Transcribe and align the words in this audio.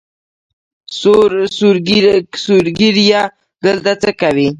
سور 1.59 1.73
ږیریه 2.95 3.21
دلته 3.65 3.91
څۀ 4.01 4.11
کوې؟ 4.19 4.49